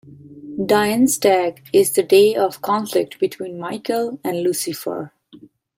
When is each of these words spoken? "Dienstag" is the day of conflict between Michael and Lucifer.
"Dienstag" 0.65 1.61
is 1.71 1.91
the 1.91 2.01
day 2.01 2.33
of 2.33 2.59
conflict 2.63 3.19
between 3.19 3.59
Michael 3.59 4.19
and 4.23 4.41
Lucifer. 4.41 5.13